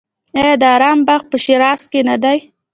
[0.39, 2.37] آیا د ارم باغ په شیراز کې نه دی؟